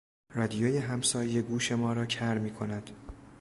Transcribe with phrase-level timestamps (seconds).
[0.33, 2.89] رادیوی همسایه گوش ما را کر میکند.